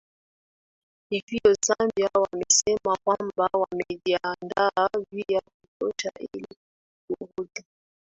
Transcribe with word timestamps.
hivyo 1.09 1.55
zambia 1.67 2.09
wamesema 2.13 2.97
kwamba 3.03 3.49
wamejiandaa 3.53 4.87
vya 5.11 5.41
kutosha 5.41 6.11
ili 6.19 6.47
kurudi 7.17 7.63